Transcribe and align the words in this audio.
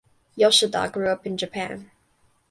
Yoshida 0.35 0.89
grew 0.91 1.07
up 1.09 1.27
in 1.27 1.37
Japan. 1.37 1.91